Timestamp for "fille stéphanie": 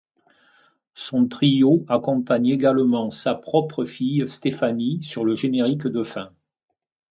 3.83-4.97